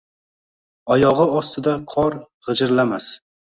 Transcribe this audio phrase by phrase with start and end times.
[0.95, 2.19] Oyog’i ostida qor
[2.51, 3.15] g’ijirlamas